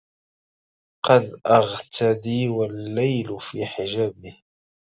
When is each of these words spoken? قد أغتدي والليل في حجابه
قد 1.03 1.31
أغتدي 1.47 2.47
والليل 2.49 3.39
في 3.41 3.65
حجابه 3.65 4.41